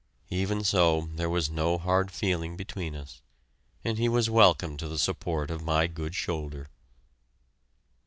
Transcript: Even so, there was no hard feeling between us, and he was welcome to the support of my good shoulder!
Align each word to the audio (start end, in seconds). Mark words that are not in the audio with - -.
Even 0.31 0.63
so, 0.63 1.09
there 1.13 1.29
was 1.29 1.51
no 1.51 1.77
hard 1.77 2.09
feeling 2.09 2.57
between 2.57 2.95
us, 2.95 3.21
and 3.83 3.99
he 3.99 4.09
was 4.09 4.31
welcome 4.31 4.75
to 4.77 4.87
the 4.87 4.97
support 4.97 5.51
of 5.51 5.61
my 5.61 5.85
good 5.85 6.15
shoulder! 6.15 6.69